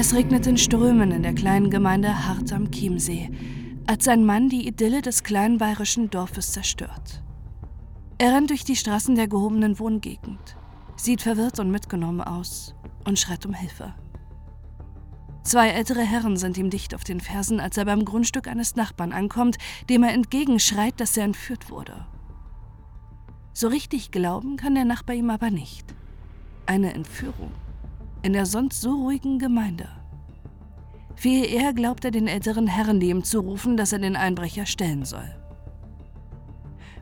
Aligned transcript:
Es 0.00 0.14
regnet 0.14 0.46
in 0.46 0.56
Strömen 0.56 1.12
in 1.12 1.22
der 1.22 1.34
kleinen 1.34 1.68
Gemeinde 1.68 2.26
Hart 2.26 2.54
am 2.54 2.70
Chiemsee, 2.70 3.28
als 3.86 4.06
sein 4.06 4.24
Mann 4.24 4.48
die 4.48 4.66
Idylle 4.66 5.02
des 5.02 5.24
kleinen 5.24 5.58
bayerischen 5.58 6.08
Dorfes 6.08 6.52
zerstört. 6.52 7.22
Er 8.16 8.32
rennt 8.32 8.48
durch 8.48 8.64
die 8.64 8.76
Straßen 8.76 9.14
der 9.14 9.28
gehobenen 9.28 9.78
Wohngegend, 9.78 10.56
sieht 10.96 11.20
verwirrt 11.20 11.58
und 11.58 11.70
mitgenommen 11.70 12.22
aus 12.22 12.74
und 13.04 13.18
schreit 13.18 13.44
um 13.44 13.52
Hilfe. 13.52 13.94
Zwei 15.44 15.68
ältere 15.68 16.00
Herren 16.02 16.38
sind 16.38 16.56
ihm 16.56 16.70
dicht 16.70 16.94
auf 16.94 17.04
den 17.04 17.20
Fersen, 17.20 17.60
als 17.60 17.76
er 17.76 17.84
beim 17.84 18.06
Grundstück 18.06 18.48
eines 18.48 18.76
Nachbarn 18.76 19.12
ankommt, 19.12 19.58
dem 19.90 20.02
er 20.02 20.14
entgegenschreit, 20.14 20.98
dass 20.98 21.14
er 21.18 21.24
entführt 21.24 21.68
wurde. 21.68 22.06
So 23.52 23.68
richtig 23.68 24.12
glauben 24.12 24.56
kann 24.56 24.74
der 24.74 24.86
Nachbar 24.86 25.14
ihm 25.14 25.28
aber 25.28 25.50
nicht. 25.50 25.84
Eine 26.64 26.94
Entführung 26.94 27.50
in 28.22 28.32
der 28.32 28.46
sonst 28.46 28.80
so 28.80 28.90
ruhigen 28.90 29.38
Gemeinde. 29.38 29.88
Viel 31.16 31.44
eher 31.44 31.74
glaubt 31.74 32.04
er 32.04 32.10
den 32.10 32.26
älteren 32.26 32.66
Herren, 32.66 33.00
die 33.00 33.10
ihm 33.10 33.24
zurufen, 33.24 33.76
dass 33.76 33.92
er 33.92 33.98
den 33.98 34.16
Einbrecher 34.16 34.66
stellen 34.66 35.04
soll. 35.04 35.36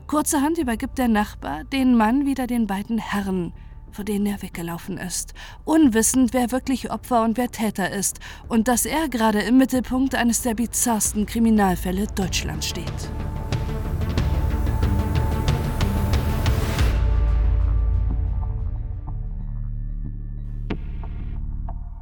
Kurzerhand 0.07 0.57
übergibt 0.57 0.97
der 0.97 1.07
Nachbar 1.07 1.63
den 1.65 1.95
Mann 1.95 2.25
wieder 2.25 2.47
den 2.47 2.67
beiden 2.67 2.97
Herren, 2.97 3.53
vor 3.91 4.03
denen 4.03 4.25
er 4.25 4.41
weggelaufen 4.41 4.97
ist, 4.97 5.33
unwissend, 5.65 6.33
wer 6.33 6.51
wirklich 6.51 6.91
Opfer 6.91 7.23
und 7.23 7.37
wer 7.37 7.51
Täter 7.51 7.91
ist 7.91 8.19
und 8.47 8.67
dass 8.67 8.85
er 8.85 9.07
gerade 9.07 9.39
im 9.39 9.57
Mittelpunkt 9.57 10.15
eines 10.15 10.41
der 10.41 10.55
bizarrsten 10.55 11.25
Kriminalfälle 11.25 12.07
Deutschlands 12.07 12.67
steht. 12.67 13.11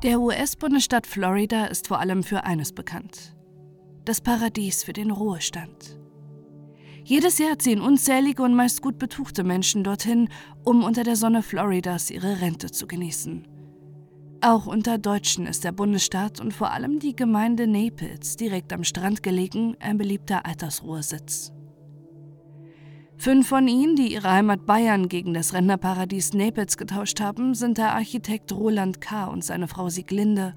Der 0.08 0.22
US-Bundesstaat 0.22 1.06
Florida 1.06 1.66
ist 1.66 1.90
vor 1.90 2.00
allem 2.00 2.24
für 2.24 2.46
eines 2.46 2.72
bekannt. 2.72 3.36
Das 4.06 4.22
Paradies 4.22 4.86
für 4.86 4.94
den 4.94 5.12
Ruhestand. 5.12 6.00
Jedes 7.04 7.40
Jahr 7.40 7.60
ziehen 7.60 7.82
unzählige 7.82 8.42
und 8.42 8.56
meist 8.56 8.82
gut 8.82 9.00
betuchte 9.00 9.44
Menschen 9.44 9.84
dorthin, 9.84 10.30
um 10.64 10.86
unter 10.86 11.04
der 11.04 11.18
Sonne 11.18 11.44
Floridas 11.44 12.10
ihre 12.10 12.40
Rente 12.40 12.72
zu 12.72 12.88
genießen. 12.88 13.50
Auch 14.40 14.66
unter 14.66 14.98
Deutschen 14.98 15.46
ist 15.46 15.66
der 15.66 15.74
Bundesstaat 15.74 16.40
und 16.40 16.54
vor 16.54 16.72
allem 16.72 17.00
die 17.00 17.14
Gemeinde 17.14 17.68
Naples, 17.68 18.38
direkt 18.38 18.72
am 18.72 18.86
Strand 18.86 19.24
gelegen, 19.24 19.76
ein 19.82 19.98
beliebter 19.98 20.46
Altersruhesitz. 20.46 21.52
Fünf 23.20 23.48
von 23.48 23.68
ihnen, 23.68 23.96
die 23.96 24.14
ihre 24.14 24.32
Heimat 24.32 24.68
Bayern 24.68 25.10
gegen 25.10 25.34
das 25.34 25.54
Rentnerparadies 25.54 26.34
Naples 26.34 26.78
getauscht 26.78 27.20
haben, 27.20 27.56
sind 27.56 27.80
der 27.80 27.94
Architekt 27.94 28.52
Roland 28.52 29.02
K. 29.02 29.26
und 29.26 29.44
seine 29.44 29.68
Frau 29.68 29.90
Sieglinde, 29.90 30.54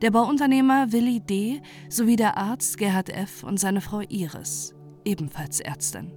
der 0.00 0.12
Bauunternehmer 0.12 0.92
Willi 0.92 1.20
D. 1.20 1.60
sowie 1.88 2.14
der 2.14 2.36
Arzt 2.36 2.78
Gerhard 2.78 3.10
F. 3.10 3.42
und 3.42 3.58
seine 3.58 3.80
Frau 3.80 4.00
Iris 4.00 4.74
ebenfalls 5.04 5.58
Ärztin. 5.58 6.12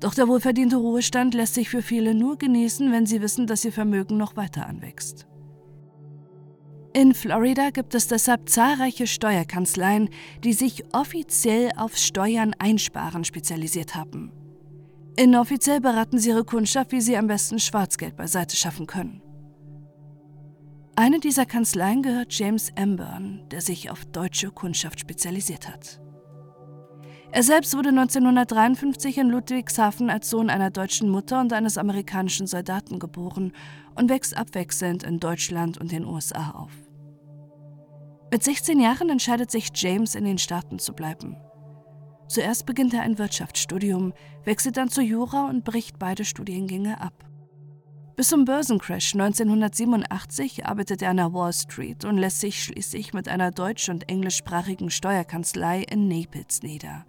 Doch 0.00 0.14
der 0.14 0.26
wohlverdiente 0.26 0.76
Ruhestand 0.76 1.34
lässt 1.34 1.54
sich 1.54 1.68
für 1.68 1.80
viele 1.80 2.12
nur 2.12 2.36
genießen, 2.36 2.90
wenn 2.90 3.06
sie 3.06 3.22
wissen, 3.22 3.46
dass 3.46 3.64
ihr 3.64 3.72
Vermögen 3.72 4.16
noch 4.16 4.36
weiter 4.36 4.66
anwächst. 4.66 5.28
In 6.94 7.14
Florida 7.14 7.70
gibt 7.70 7.94
es 7.94 8.06
deshalb 8.06 8.50
zahlreiche 8.50 9.06
Steuerkanzleien, 9.06 10.10
die 10.44 10.52
sich 10.52 10.84
offiziell 10.92 11.70
auf 11.76 11.96
Steuern 11.96 12.54
einsparen 12.58 13.24
spezialisiert 13.24 13.94
haben. 13.94 14.30
Inoffiziell 15.16 15.80
beraten 15.80 16.18
sie 16.18 16.30
ihre 16.30 16.44
Kundschaft, 16.44 16.92
wie 16.92 17.00
sie 17.00 17.16
am 17.16 17.28
besten 17.28 17.58
Schwarzgeld 17.58 18.16
beiseite 18.16 18.56
schaffen 18.56 18.86
können. 18.86 19.22
Eine 20.94 21.20
dieser 21.20 21.46
Kanzleien 21.46 22.02
gehört 22.02 22.34
James 22.34 22.70
Emburn, 22.74 23.42
der 23.50 23.62
sich 23.62 23.90
auf 23.90 24.04
deutsche 24.04 24.50
Kundschaft 24.50 25.00
spezialisiert 25.00 25.68
hat. 25.68 26.02
Er 27.34 27.42
selbst 27.42 27.74
wurde 27.74 27.88
1953 27.88 29.16
in 29.16 29.30
Ludwigshafen 29.30 30.10
als 30.10 30.28
Sohn 30.28 30.50
einer 30.50 30.70
deutschen 30.70 31.08
Mutter 31.08 31.40
und 31.40 31.54
eines 31.54 31.78
amerikanischen 31.78 32.46
Soldaten 32.46 32.98
geboren 32.98 33.52
und 33.94 34.10
wächst 34.10 34.36
abwechselnd 34.36 35.02
in 35.02 35.18
Deutschland 35.18 35.78
und 35.78 35.92
den 35.92 36.04
USA 36.04 36.50
auf. 36.50 36.72
Mit 38.32 38.42
16 38.42 38.80
Jahren 38.80 39.10
entscheidet 39.10 39.50
sich 39.50 39.68
James, 39.74 40.14
in 40.14 40.24
den 40.24 40.38
Staaten 40.38 40.78
zu 40.78 40.94
bleiben. 40.94 41.36
Zuerst 42.28 42.64
beginnt 42.64 42.94
er 42.94 43.02
ein 43.02 43.18
Wirtschaftsstudium, 43.18 44.14
wechselt 44.44 44.78
dann 44.78 44.88
zu 44.88 45.02
Jura 45.02 45.50
und 45.50 45.64
bricht 45.64 45.98
beide 45.98 46.24
Studiengänge 46.24 46.98
ab. 46.98 47.12
Bis 48.16 48.30
zum 48.30 48.46
Börsencrash 48.46 49.12
1987 49.12 50.64
arbeitet 50.64 51.02
er 51.02 51.10
an 51.10 51.18
der 51.18 51.34
Wall 51.34 51.52
Street 51.52 52.06
und 52.06 52.16
lässt 52.16 52.40
sich 52.40 52.64
schließlich 52.64 53.12
mit 53.12 53.28
einer 53.28 53.50
deutsch- 53.50 53.90
und 53.90 54.08
englischsprachigen 54.08 54.88
Steuerkanzlei 54.88 55.82
in 55.82 56.08
Naples 56.08 56.62
nieder. 56.62 57.04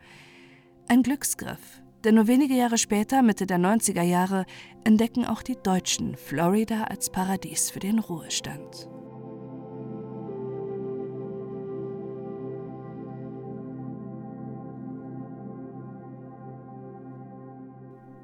Ein 0.90 1.04
Glücksgriff, 1.04 1.82
denn 2.04 2.16
nur 2.16 2.28
wenige 2.28 2.56
Jahre 2.56 2.78
später, 2.78 3.22
Mitte 3.22 3.46
der 3.46 3.60
90er 3.60 4.04
Jahre, 4.04 4.46
entdecken 4.84 5.26
auch 5.26 5.42
die 5.42 5.56
Deutschen 5.64 6.18
Florida 6.18 6.84
als 6.84 7.10
Paradies 7.10 7.72
für 7.72 7.80
den 7.80 8.00
Ruhestand. 8.00 8.90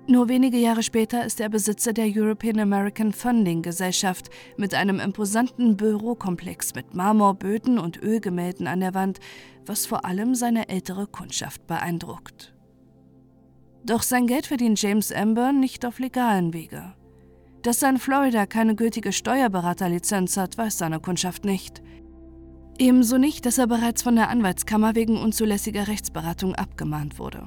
Nur 0.09 0.27
wenige 0.27 0.57
Jahre 0.57 0.81
später 0.81 1.23
ist 1.23 1.39
er 1.39 1.49
Besitzer 1.49 1.93
der 1.93 2.07
European 2.07 2.59
American 2.59 3.13
Funding 3.13 3.61
Gesellschaft 3.61 4.31
mit 4.57 4.73
einem 4.73 4.99
imposanten 4.99 5.77
Bürokomplex 5.77 6.73
mit 6.73 6.95
Marmorböden 6.95 7.77
und 7.77 8.01
Ölgemälden 8.01 8.65
an 8.65 8.79
der 8.79 8.95
Wand, 8.95 9.19
was 9.67 9.85
vor 9.85 10.05
allem 10.05 10.33
seine 10.33 10.67
ältere 10.67 11.05
Kundschaft 11.05 11.67
beeindruckt. 11.67 12.55
Doch 13.85 14.01
sein 14.01 14.25
Geld 14.25 14.47
verdient 14.47 14.81
James 14.81 15.11
Amber 15.11 15.51
nicht 15.51 15.85
auf 15.85 15.99
legalen 15.99 16.53
Wege. 16.53 16.95
Dass 17.61 17.79
sein 17.79 17.99
Florida 17.99 18.47
keine 18.47 18.73
gültige 18.73 19.11
Steuerberaterlizenz 19.11 20.37
hat, 20.37 20.57
weiß 20.57 20.79
seine 20.79 20.99
Kundschaft 20.99 21.45
nicht. 21.45 21.83
Ebenso 22.79 23.19
nicht, 23.19 23.45
dass 23.45 23.59
er 23.59 23.67
bereits 23.67 24.01
von 24.01 24.15
der 24.15 24.29
Anwaltskammer 24.29 24.95
wegen 24.95 25.21
unzulässiger 25.21 25.87
Rechtsberatung 25.87 26.55
abgemahnt 26.55 27.19
wurde. 27.19 27.43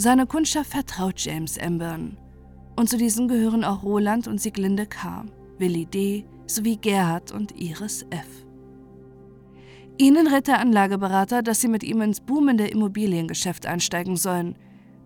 Seine 0.00 0.26
Kundschaft 0.26 0.70
vertraut 0.70 1.18
James 1.18 1.56
Emburn. 1.56 2.16
Und 2.76 2.88
zu 2.88 2.96
diesen 2.96 3.26
gehören 3.26 3.64
auch 3.64 3.82
Roland 3.82 4.28
und 4.28 4.40
Sieglinde 4.40 4.86
K., 4.86 5.24
Willi 5.58 5.86
D. 5.86 6.24
sowie 6.46 6.76
Gerhard 6.76 7.32
und 7.32 7.60
Iris 7.60 8.06
F. 8.10 8.46
Ihnen 9.98 10.28
rät 10.28 10.46
der 10.46 10.60
Anlageberater, 10.60 11.42
dass 11.42 11.60
sie 11.60 11.66
mit 11.66 11.82
ihm 11.82 12.00
ins 12.00 12.20
boomende 12.20 12.68
Immobiliengeschäft 12.68 13.66
einsteigen 13.66 14.16
sollen. 14.16 14.56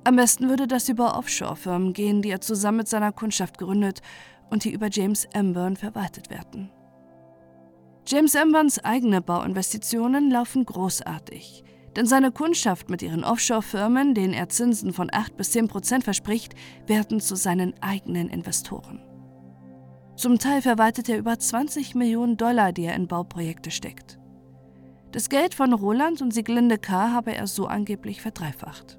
Am 0.05 0.17
besten 0.17 0.51
würde 0.51 0.67
das 0.67 0.91
über 0.91 1.17
Offshore-Firmen 1.17 1.95
gehen, 1.95 2.21
die 2.21 2.29
er 2.29 2.43
zusammen 2.43 2.79
mit 2.79 2.89
seiner 2.89 3.13
Kundschaft 3.13 3.57
gründet 3.57 4.03
und 4.51 4.65
die 4.65 4.73
über 4.73 4.89
James 4.91 5.25
Emburn 5.33 5.77
verwaltet 5.77 6.29
werden. 6.29 6.71
James 8.07 8.35
Emburns 8.35 8.79
eigene 8.79 9.23
Bauinvestitionen 9.23 10.31
laufen 10.31 10.67
großartig. 10.67 11.65
Denn 11.97 12.07
seine 12.07 12.33
Kundschaft 12.33 12.89
mit 12.89 13.03
ihren 13.03 13.25
Offshore-Firmen, 13.25 14.15
denen 14.15 14.33
er 14.33 14.49
Zinsen 14.49 14.93
von 14.93 15.11
8 15.13 15.37
bis 15.37 15.53
10 15.53 15.69
Prozent 15.69 16.05
verspricht, 16.05 16.55
werden 16.87 17.21
zu 17.21 17.37
seinen 17.37 17.75
eigenen 17.83 18.29
Investoren. 18.29 19.03
Zum 20.17 20.39
Teil 20.39 20.63
verwaltet 20.63 21.09
er 21.09 21.19
über 21.19 21.39
20 21.39 21.95
Millionen 21.95 22.37
Dollar, 22.37 22.73
die 22.73 22.85
er 22.85 22.95
in 22.95 23.09
Bauprojekte 23.09 23.71
steckt. 23.71 24.19
Das 25.11 25.29
Geld 25.29 25.55
von 25.55 25.73
Roland 25.75 26.23
und 26.23 26.33
Sieglinde 26.33 26.79
K. 26.79 27.13
habe 27.13 27.35
er 27.35 27.47
so 27.47 27.67
angeblich 27.67 28.23
verdreifacht. 28.23 28.99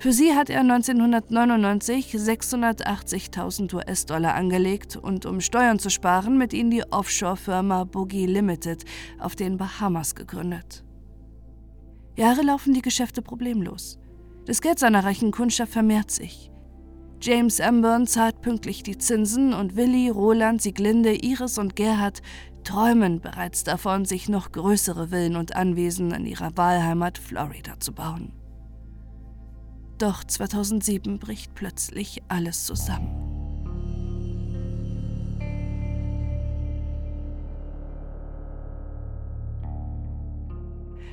Für 0.00 0.12
sie 0.12 0.34
hat 0.34 0.48
er 0.48 0.60
1999 0.60 2.14
680.000 2.14 3.74
US-Dollar 3.74 4.34
angelegt 4.34 4.96
und 4.96 5.26
um 5.26 5.40
Steuern 5.40 5.80
zu 5.80 5.90
sparen, 5.90 6.38
mit 6.38 6.52
ihnen 6.52 6.70
die 6.70 6.84
Offshore-Firma 6.90 7.84
Boogie 7.84 8.26
Limited 8.26 8.84
auf 9.18 9.34
den 9.34 9.56
Bahamas 9.56 10.14
gegründet. 10.14 10.84
Jahre 12.18 12.42
laufen 12.42 12.74
die 12.74 12.82
Geschäfte 12.82 13.22
problemlos. 13.22 13.96
Das 14.44 14.60
Geld 14.60 14.80
seiner 14.80 15.04
reichen 15.04 15.30
Kundschaft 15.30 15.72
vermehrt 15.72 16.10
sich. 16.10 16.50
James 17.22 17.60
Amburn 17.60 18.08
zahlt 18.08 18.40
pünktlich 18.42 18.82
die 18.82 18.98
Zinsen 18.98 19.52
und 19.52 19.76
Willi, 19.76 20.08
Roland, 20.08 20.60
Sieglinde, 20.60 21.14
Iris 21.14 21.58
und 21.58 21.76
Gerhard 21.76 22.22
träumen 22.64 23.20
bereits 23.20 23.62
davon, 23.62 24.04
sich 24.04 24.28
noch 24.28 24.50
größere 24.50 25.08
Villen 25.08 25.36
und 25.36 25.54
Anwesen 25.54 26.10
in 26.10 26.26
ihrer 26.26 26.56
Wahlheimat 26.56 27.18
Florida 27.18 27.78
zu 27.78 27.92
bauen. 27.92 28.32
Doch 29.98 30.24
2007 30.24 31.20
bricht 31.20 31.54
plötzlich 31.54 32.22
alles 32.28 32.66
zusammen. 32.66 33.27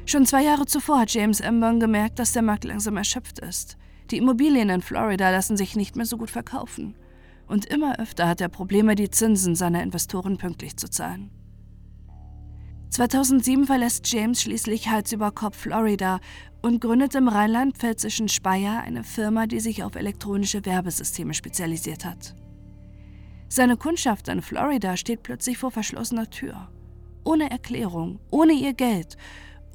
Schon 0.07 0.27
zwei 0.27 0.43
Jahre 0.43 0.67
zuvor 0.67 0.99
hat 0.99 1.13
James 1.13 1.39
Emburn 1.39 1.79
gemerkt, 1.79 2.19
dass 2.19 2.33
der 2.33 2.43
Markt 2.43 2.63
langsam 2.63 2.95
erschöpft 2.95 3.39
ist. 3.39 3.75
Die 4.11 4.17
Immobilien 4.17 4.69
in 4.69 4.83
Florida 4.83 5.31
lassen 5.31 5.57
sich 5.57 5.75
nicht 5.75 5.95
mehr 5.95 6.05
so 6.05 6.17
gut 6.17 6.29
verkaufen. 6.29 6.95
Und 7.47 7.65
immer 7.65 7.99
öfter 7.99 8.27
hat 8.27 8.39
er 8.39 8.49
Probleme, 8.49 8.93
die 8.93 9.09
Zinsen 9.09 9.55
seiner 9.55 9.81
Investoren 9.81 10.37
pünktlich 10.37 10.77
zu 10.77 10.87
zahlen. 10.89 11.31
2007 12.91 13.65
verlässt 13.65 14.11
James 14.11 14.41
schließlich 14.41 14.89
Hals 14.89 15.11
über 15.11 15.31
Kopf 15.31 15.57
Florida 15.57 16.19
und 16.61 16.81
gründet 16.81 17.15
im 17.15 17.27
rheinland-pfälzischen 17.27 18.29
Speyer 18.29 18.81
eine 18.81 19.03
Firma, 19.03 19.47
die 19.47 19.59
sich 19.59 19.83
auf 19.83 19.95
elektronische 19.95 20.65
Werbesysteme 20.65 21.33
spezialisiert 21.33 22.05
hat. 22.05 22.35
Seine 23.49 23.75
Kundschaft 23.75 24.27
in 24.27 24.41
Florida 24.41 24.97
steht 24.97 25.23
plötzlich 25.23 25.57
vor 25.57 25.71
verschlossener 25.71 26.29
Tür. 26.29 26.69
Ohne 27.23 27.49
Erklärung, 27.49 28.19
ohne 28.29 28.53
ihr 28.53 28.73
Geld 28.73 29.17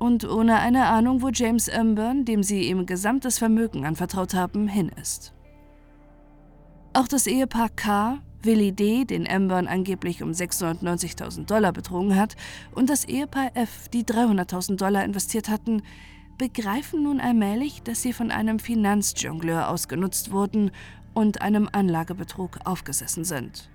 und 0.00 0.28
ohne 0.28 0.58
eine 0.58 0.86
Ahnung, 0.86 1.22
wo 1.22 1.28
James 1.28 1.68
Emburn, 1.68 2.24
dem 2.24 2.42
sie 2.42 2.62
ihm 2.62 2.86
gesamtes 2.86 3.38
Vermögen 3.38 3.84
anvertraut 3.84 4.34
haben, 4.34 4.66
hin 4.66 4.90
ist. 5.00 5.34
Auch 6.94 7.06
das 7.06 7.26
Ehepaar 7.26 7.68
K., 7.68 8.18
Willie 8.42 8.72
D., 8.72 9.04
den 9.04 9.26
Emburn 9.26 9.68
angeblich 9.68 10.22
um 10.22 10.30
690.000 10.30 11.44
Dollar 11.44 11.72
betrogen 11.72 12.16
hat, 12.16 12.34
und 12.74 12.88
das 12.88 13.04
Ehepaar 13.04 13.50
F., 13.54 13.88
die 13.90 14.02
300.000 14.02 14.76
Dollar 14.76 15.04
investiert 15.04 15.50
hatten, 15.50 15.82
begreifen 16.38 17.02
nun 17.02 17.20
allmählich, 17.20 17.82
dass 17.82 18.00
sie 18.00 18.14
von 18.14 18.30
einem 18.30 18.58
Finanzjongleur 18.58 19.68
ausgenutzt 19.68 20.32
wurden 20.32 20.70
und 21.12 21.42
einem 21.42 21.68
Anlagebetrug 21.70 22.60
aufgesessen 22.64 23.24
sind. 23.24 23.70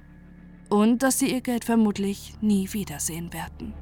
Und 0.70 1.04
dass 1.04 1.20
sie 1.20 1.32
ihr 1.32 1.42
Geld 1.42 1.66
vermutlich 1.66 2.34
nie 2.42 2.68
wiedersehen 2.74 3.32
werden. 3.32 3.76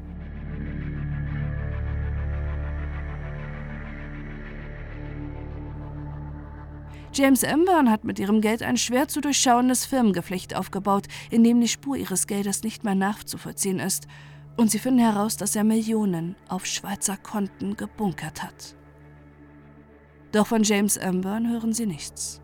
James 7.16 7.44
Emburn 7.44 7.92
hat 7.92 8.06
mit 8.06 8.18
ihrem 8.18 8.42
Geld 8.42 8.64
ein 8.64 8.76
schwer 8.76 9.08
zu 9.08 9.22
durchschauendes 9.22 9.86
Firmengeflecht 9.86 10.56
aufgebaut, 10.56 11.06
in 11.30 11.44
dem 11.44 11.62
die 11.62 11.68
Spur 11.68 11.96
ihres 11.96 12.26
Geldes 12.26 12.64
nicht 12.64 12.84
mehr 12.84 12.96
nachzuvollziehen 12.96 13.78
ist. 13.78 14.08
Und 14.58 14.72
sie 14.72 14.80
finden 14.80 15.00
heraus, 15.00 15.38
dass 15.38 15.56
er 15.56 15.64
Millionen 15.64 16.36
auf 16.48 16.66
Schweizer 16.66 17.16
Konten 17.18 17.78
gebunkert 17.78 18.42
hat. 18.42 18.76
Doch 20.32 20.48
von 20.48 20.64
James 20.64 20.98
Emburn 20.98 21.52
hören 21.52 21.74
sie 21.74 21.86
nichts. 21.86 22.42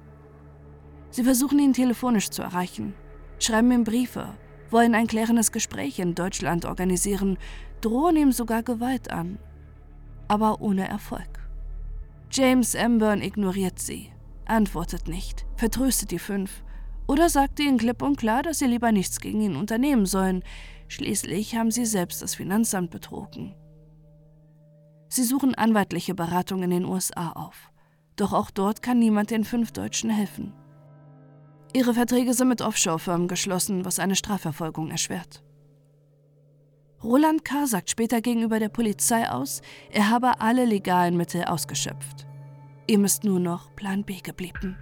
Sie 1.09 1.23
versuchen 1.23 1.57
ihn 1.57 1.73
telefonisch 1.73 2.29
zu 2.29 2.43
erreichen, 2.43 2.93
schreiben 3.39 3.71
ihm 3.71 3.83
Briefe, 3.83 4.37
wollen 4.69 4.93
ein 4.93 5.07
klärendes 5.07 5.51
Gespräch 5.51 5.97
in 5.97 6.13
Deutschland 6.13 6.65
organisieren, 6.65 7.39
drohen 7.81 8.17
ihm 8.17 8.31
sogar 8.31 8.61
Gewalt 8.61 9.09
an. 9.09 9.39
Aber 10.27 10.61
ohne 10.61 10.87
Erfolg. 10.87 11.39
James 12.31 12.75
Emburn 12.75 13.23
ignoriert 13.23 13.79
sie 13.79 14.11
antwortet 14.49 15.07
nicht, 15.07 15.45
vertröstet 15.55 16.11
die 16.11 16.19
fünf 16.19 16.63
oder 17.07 17.29
sagt 17.29 17.59
ihnen 17.59 17.79
klipp 17.79 18.03
und 18.03 18.17
klar, 18.17 18.43
dass 18.43 18.59
sie 18.59 18.67
lieber 18.67 18.91
nichts 18.91 19.19
gegen 19.19 19.41
ihn 19.41 19.55
unternehmen 19.55 20.05
sollen. 20.05 20.43
Schließlich 20.87 21.55
haben 21.55 21.71
sie 21.71 21.85
selbst 21.85 22.21
das 22.21 22.35
Finanzamt 22.35 22.91
betrogen. 22.91 23.55
Sie 25.07 25.23
suchen 25.23 25.55
anwaltliche 25.55 26.13
Beratung 26.13 26.61
in 26.61 26.69
den 26.69 26.85
USA 26.85 27.31
auf. 27.31 27.71
Doch 28.15 28.31
auch 28.31 28.51
dort 28.51 28.83
kann 28.83 28.99
niemand 28.99 29.31
den 29.31 29.43
fünf 29.43 29.71
Deutschen 29.71 30.11
helfen. 30.11 30.53
Ihre 31.73 31.95
Verträge 31.95 32.33
sind 32.33 32.49
mit 32.49 32.61
Offshore-Firmen 32.61 33.27
geschlossen, 33.27 33.85
was 33.85 33.97
eine 33.97 34.15
Strafverfolgung 34.15 34.91
erschwert. 34.91 35.43
Roland 37.03 37.43
K. 37.43 37.65
sagt 37.65 37.89
später 37.89 38.21
gegenüber 38.21 38.59
der 38.59 38.69
Polizei 38.69 39.29
aus, 39.29 39.61
er 39.89 40.09
habe 40.09 40.41
alle 40.41 40.65
legalen 40.65 41.17
Mittel 41.17 41.45
ausgeschöpft. 41.45 42.28
Ihm 42.89 43.05
ist 43.05 43.23
nur 43.23 43.39
noch 43.39 43.75
Plan 43.75 44.03
B 44.03 44.19
geblieben. 44.19 44.75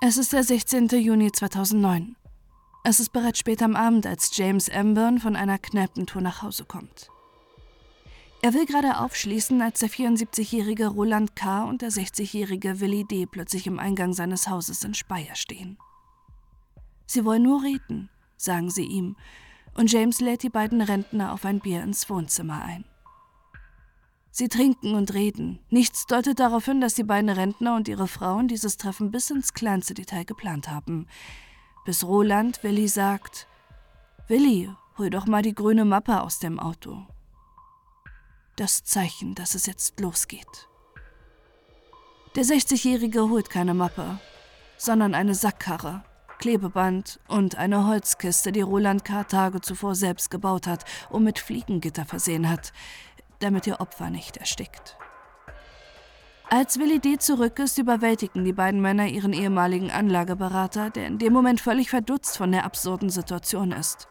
Es 0.00 0.16
ist 0.16 0.32
der 0.32 0.44
16. 0.44 0.86
Juni 0.90 1.32
2009. 1.32 2.14
Es 2.84 3.00
ist 3.00 3.12
bereits 3.12 3.40
spät 3.40 3.64
am 3.64 3.74
Abend, 3.74 4.06
als 4.06 4.30
James 4.36 4.68
Emburn 4.68 5.18
von 5.18 5.34
einer 5.34 5.58
Kneipentour 5.58 6.22
nach 6.22 6.40
Hause 6.42 6.64
kommt. 6.64 7.10
Er 8.44 8.52
will 8.52 8.66
gerade 8.66 8.98
aufschließen, 8.98 9.62
als 9.62 9.80
der 9.80 9.88
74-jährige 9.88 10.88
Roland 10.88 11.34
K. 11.34 11.64
und 11.64 11.80
der 11.80 11.88
60-jährige 11.88 12.78
Willi 12.78 13.06
D. 13.06 13.24
plötzlich 13.24 13.66
im 13.66 13.78
Eingang 13.78 14.12
seines 14.12 14.50
Hauses 14.50 14.84
in 14.84 14.92
Speyer 14.92 15.34
stehen. 15.34 15.78
Sie 17.06 17.24
wollen 17.24 17.44
nur 17.44 17.62
reden, 17.62 18.10
sagen 18.36 18.68
sie 18.68 18.84
ihm, 18.84 19.16
und 19.72 19.90
James 19.90 20.20
lädt 20.20 20.42
die 20.42 20.50
beiden 20.50 20.82
Rentner 20.82 21.32
auf 21.32 21.46
ein 21.46 21.60
Bier 21.60 21.82
ins 21.82 22.10
Wohnzimmer 22.10 22.62
ein. 22.62 22.84
Sie 24.30 24.50
trinken 24.50 24.94
und 24.94 25.14
reden. 25.14 25.60
Nichts 25.70 26.04
deutet 26.04 26.38
darauf 26.38 26.66
hin, 26.66 26.82
dass 26.82 26.92
die 26.92 27.02
beiden 27.02 27.30
Rentner 27.30 27.74
und 27.74 27.88
ihre 27.88 28.08
Frauen 28.08 28.46
dieses 28.46 28.76
Treffen 28.76 29.10
bis 29.10 29.30
ins 29.30 29.54
kleinste 29.54 29.94
Detail 29.94 30.26
geplant 30.26 30.68
haben. 30.68 31.06
Bis 31.86 32.04
Roland 32.04 32.62
Willi 32.62 32.88
sagt: 32.88 33.46
Willi, 34.28 34.68
hol 34.98 35.08
doch 35.08 35.24
mal 35.24 35.40
die 35.40 35.54
grüne 35.54 35.86
Mappe 35.86 36.20
aus 36.20 36.40
dem 36.40 36.60
Auto 36.60 37.06
das 38.56 38.84
Zeichen, 38.84 39.34
dass 39.34 39.54
es 39.54 39.66
jetzt 39.66 40.00
losgeht. 40.00 40.68
Der 42.36 42.44
60-Jährige 42.44 43.28
holt 43.28 43.50
keine 43.50 43.74
Mappe, 43.74 44.18
sondern 44.76 45.14
eine 45.14 45.34
Sackkarre, 45.34 46.02
Klebeband 46.38 47.20
und 47.28 47.56
eine 47.56 47.86
Holzkiste, 47.86 48.52
die 48.52 48.60
Roland 48.60 49.04
K. 49.04 49.24
Tage 49.24 49.60
zuvor 49.60 49.94
selbst 49.94 50.30
gebaut 50.30 50.66
hat 50.66 50.84
und 51.10 51.24
mit 51.24 51.38
Fliegengitter 51.38 52.04
versehen 52.04 52.48
hat, 52.48 52.72
damit 53.38 53.66
ihr 53.66 53.80
Opfer 53.80 54.10
nicht 54.10 54.36
erstickt. 54.36 54.96
Als 56.50 56.78
Willi 56.78 56.98
D. 56.98 57.18
zurück 57.18 57.58
ist, 57.58 57.78
überwältigen 57.78 58.44
die 58.44 58.52
beiden 58.52 58.80
Männer 58.80 59.06
ihren 59.06 59.32
ehemaligen 59.32 59.90
Anlageberater, 59.90 60.90
der 60.90 61.06
in 61.06 61.18
dem 61.18 61.32
Moment 61.32 61.60
völlig 61.60 61.88
verdutzt 61.88 62.36
von 62.36 62.52
der 62.52 62.64
absurden 62.64 63.10
Situation 63.10 63.72
ist. 63.72 64.08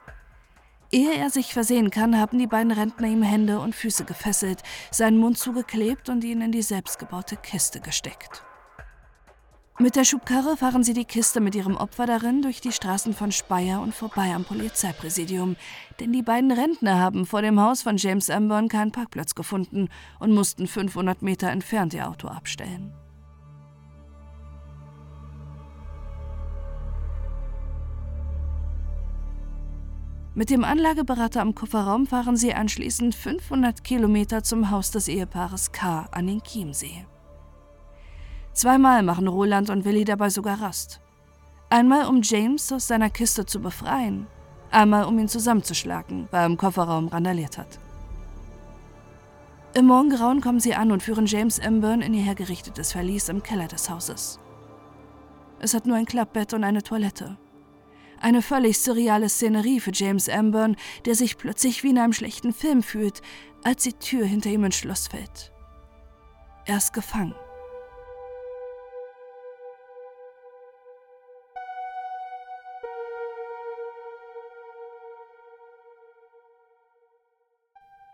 Ehe 0.94 1.16
er 1.16 1.31
sich 1.31 1.54
versehen 1.54 1.90
kann, 1.90 2.19
haben 2.19 2.38
die 2.38 2.45
beiden 2.45 2.72
Rentner 2.72 3.07
ihm 3.07 3.24
Hände 3.24 3.60
und 3.60 3.74
Füße 3.74 4.06
gefesselt, 4.06 4.62
seinen 4.92 5.18
Mund 5.18 5.40
zugeklebt 5.40 6.07
und 6.07 6.24
ihn 6.24 6.42
in 6.42 6.51
die 6.51 6.62
selbstgebaute 6.62 7.36
Kiste 7.36 7.80
gesteckt. 7.80 8.44
Mit 9.80 9.95
der 9.95 10.06
Schubkarre 10.06 10.56
fahren 10.56 10.84
sie 10.84 10.94
die 10.94 11.06
Kiste 11.06 11.42
mit 11.42 11.56
ihrem 11.56 11.78
Opfer 11.78 12.06
darin 12.06 12.44
durch 12.44 12.62
die 12.62 12.72
Straßen 12.72 13.16
von 13.16 13.31
Speyer 13.31 13.81
und 13.81 13.95
vorbei 13.95 14.36
am 14.36 14.45
Polizeipräsidium, 14.45 15.56
denn 16.00 16.14
die 16.14 16.21
beiden 16.21 16.52
Rentner 16.52 17.00
haben 17.00 17.26
vor 17.26 17.42
dem 17.42 17.59
Haus 17.59 17.81
von 17.81 17.97
James 17.97 18.30
Amborn 18.30 18.68
keinen 18.68 18.92
Parkplatz 18.92 19.33
gefunden 19.33 19.90
und 20.19 20.31
mussten 20.31 20.68
500 20.68 21.23
Meter 21.23 21.50
entfernt 21.50 21.95
ihr 21.95 22.07
Auto 22.07 22.28
abstellen. 22.28 22.94
Mit 30.35 30.49
dem 30.49 30.63
Anlageberater 30.63 31.42
am 31.42 31.54
Kofferraum 31.54 32.07
fahren 32.07 32.35
sie 32.35 32.56
anschließend 32.56 33.13
500 33.13 33.83
Kilometer 33.83 34.42
zum 34.42 34.71
Haus 34.71 34.90
des 34.90 35.07
Ehepaares 35.07 35.71
K. 35.71 36.07
an 36.11 36.25
den 36.25 36.42
Chiemsee. 36.42 37.06
Zweimal 38.52 39.04
machen 39.04 39.28
Roland 39.28 39.69
und 39.69 39.85
Willi 39.85 40.06
dabei 40.06 40.31
sogar 40.31 40.59
Rast. 40.59 41.02
Einmal, 41.69 42.07
um 42.07 42.21
James 42.23 42.71
aus 42.71 42.87
seiner 42.87 43.11
Kiste 43.11 43.45
zu 43.45 43.59
befreien, 43.59 44.25
einmal, 44.71 45.06
um 45.06 45.19
ihn 45.19 45.28
zusammenzuschlagen, 45.28 46.28
weil 46.31 46.42
er 46.42 46.45
im 46.47 46.57
Kofferraum 46.57 47.09
randaliert 47.09 47.59
hat. 47.59 47.80
Im 49.75 49.85
Morgengrauen 49.85 50.42
kommen 50.42 50.59
sie 50.59 50.73
an 50.73 50.92
und 50.92 51.04
führen 51.04 51.28
James 51.28 51.59
Emburn 51.59 52.02
in 52.02 52.13
ihr 52.16 52.23
hergerichtetes 52.23 52.92
Verlies 52.92 53.30
im 53.30 53.44
Keller 53.44 53.68
des 53.68 53.87
Hauses. 53.87 54.40
Es 55.59 55.75
hat 55.75 55.85
nur 55.85 55.95
ein 55.95 56.06
Klappbett 56.06 56.54
und 56.54 56.63
eine 56.63 56.81
Toilette. 56.81 57.37
Eine 58.23 58.42
völlig 58.42 58.80
surreale 58.80 59.27
Szenerie 59.27 59.81
für 59.81 59.92
James 59.94 60.30
Amburn, 60.30 60.77
der 61.03 61.13
sich 61.13 61.37
plötzlich 61.37 61.83
wie 61.83 61.89
in 61.89 61.97
einem 61.97 62.13
schlechten 62.13 62.53
Film 62.53 62.81
fühlt, 62.81 63.21
als 63.65 63.83
die 63.83 63.92
Tür 63.92 64.25
hinter 64.25 64.49
ihm 64.49 64.63
ins 64.63 64.77
Schloss 64.77 65.09
fällt. 65.09 65.51
Er 66.65 66.77
ist 66.77 66.94
gefangen. 66.94 67.35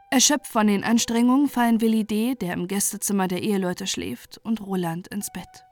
Erschöpft 0.10 0.48
von 0.48 0.66
den 0.66 0.84
Anstrengungen 0.84 1.50
fallen 1.50 1.82
Willi 1.82 2.04
D., 2.04 2.34
der 2.34 2.54
im 2.54 2.68
Gästezimmer 2.68 3.28
der 3.28 3.44
Eheleute 3.44 3.86
schläft, 3.86 4.40
und 4.40 4.60
Roland 4.60 5.08
ins 5.10 5.32
Bett. 5.32 5.69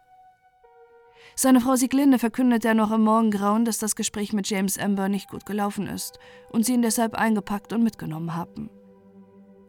Seine 1.39 1.61
Frau 1.61 1.75
Sieglinde 1.75 2.17
verkündet 2.17 2.65
er 2.65 2.73
noch 2.73 2.89
im 2.91 3.03
Morgengrauen, 3.03 3.63
dass 3.63 3.77
das 3.77 3.95
Gespräch 3.95 4.33
mit 4.33 4.49
James 4.49 4.79
Amber 4.79 5.07
nicht 5.07 5.29
gut 5.29 5.45
gelaufen 5.45 5.85
ist 5.85 6.17
und 6.49 6.65
sie 6.65 6.73
ihn 6.73 6.81
deshalb 6.81 7.13
eingepackt 7.13 7.73
und 7.73 7.83
mitgenommen 7.83 8.35
haben. 8.35 8.71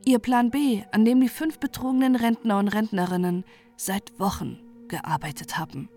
Ihr 0.06 0.18
Plan 0.18 0.50
B, 0.50 0.84
an 0.92 1.04
dem 1.04 1.20
die 1.20 1.28
fünf 1.28 1.58
betrogenen 1.58 2.16
Rentner 2.16 2.58
und 2.58 2.68
Rentnerinnen 2.68 3.44
seit 3.76 4.18
Wochen 4.18 4.58
gearbeitet 4.88 5.58
haben. 5.58 5.90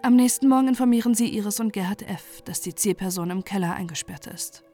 Am 0.00 0.16
nächsten 0.16 0.48
Morgen 0.48 0.68
informieren 0.68 1.12
sie 1.12 1.28
Iris 1.28 1.60
und 1.60 1.74
Gerhard 1.74 2.00
F., 2.08 2.40
dass 2.46 2.62
die 2.62 2.74
Zielperson 2.74 3.28
im 3.28 3.44
Keller 3.44 3.74
eingesperrt 3.74 4.28
ist. 4.28 4.64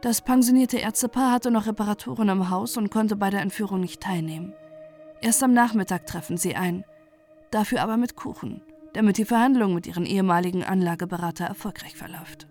Das 0.00 0.20
pensionierte 0.20 0.78
Ärztepaar 0.78 1.32
hatte 1.32 1.50
noch 1.50 1.66
Reparaturen 1.66 2.28
im 2.28 2.50
Haus 2.50 2.76
und 2.76 2.92
konnte 2.92 3.16
bei 3.16 3.30
der 3.30 3.40
Entführung 3.40 3.80
nicht 3.80 4.00
teilnehmen. 4.00 4.54
Erst 5.20 5.42
am 5.42 5.54
Nachmittag 5.54 6.06
treffen 6.06 6.36
sie 6.36 6.54
ein, 6.54 6.84
dafür 7.50 7.82
aber 7.82 7.96
mit 7.96 8.14
Kuchen, 8.14 8.62
damit 8.92 9.18
die 9.18 9.24
Verhandlung 9.24 9.74
mit 9.74 9.86
ihren 9.86 10.06
ehemaligen 10.06 10.64
Anlageberater 10.64 11.44
erfolgreich 11.44 11.96
verläuft. 11.96 12.46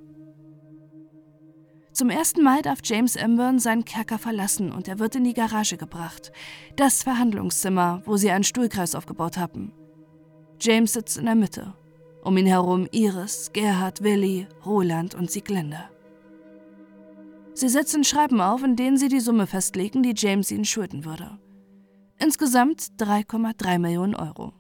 Zum 1.94 2.10
ersten 2.10 2.42
Mal 2.42 2.62
darf 2.62 2.80
James 2.84 3.16
Emburn 3.16 3.60
seinen 3.60 3.84
Kerker 3.84 4.18
verlassen 4.18 4.72
und 4.72 4.88
er 4.88 4.98
wird 5.00 5.16
in 5.16 5.26
die 5.26 5.34
Garage 5.34 5.78
gebracht, 5.78 6.32
das 6.78 7.04
Verhandlungszimmer, 7.04 8.02
wo 8.06 8.16
sie 8.16 8.32
einen 8.32 8.46
Stuhlkreis 8.46 8.96
aufgebaut 8.96 9.38
haben. 9.38 9.74
James 10.60 10.94
sitzt 10.94 11.18
in 11.18 11.26
der 11.26 11.36
Mitte. 11.36 11.74
Um 12.24 12.38
ihn 12.38 12.46
herum 12.46 12.88
Iris, 12.92 13.52
Gerhard, 13.52 14.04
Willi, 14.04 14.48
Roland 14.66 15.16
und 15.16 15.32
Sieglinde. 15.32 15.90
Sie 17.54 17.68
setzen 17.68 18.04
Schreiben 18.04 18.40
auf, 18.40 18.64
in 18.64 18.76
denen 18.76 18.98
sie 18.98 19.10
die 19.10 19.20
Summe 19.20 19.48
festlegen, 19.48 20.04
die 20.04 20.14
James 20.16 20.52
ihnen 20.52 20.66
schulden 20.66 21.04
würde. 21.04 21.40
Insgesamt 22.20 22.92
3,3 23.00 23.80
Millionen 23.80 24.16
Euro. 24.16 24.54